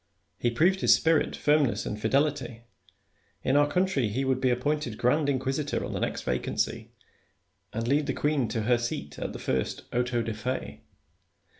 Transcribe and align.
He 0.39 0.49
proved 0.49 0.81
his 0.81 0.95
spirit, 0.95 1.35
firmness, 1.35 1.85
and 1.85 2.01
fidelity: 2.01 2.63
in 3.43 3.55
our 3.55 3.67
country 3.67 4.07
he 4.09 4.25
would 4.25 4.41
be 4.41 4.49
appointed 4.49 4.97
grand 4.97 5.29
inquisitor 5.29 5.85
on 5.85 5.93
the 5.93 5.99
next 5.99 6.23
vacancy, 6.23 6.89
and 7.71 7.87
lead 7.87 8.07
the 8.07 8.13
queen 8.13 8.47
to 8.47 8.63
her 8.63 8.79
seat 8.79 9.19
at 9.19 9.31
the 9.31 9.37
first 9.37 9.83
auto 9.93 10.23
da 10.23 10.33
fe. 10.33 10.81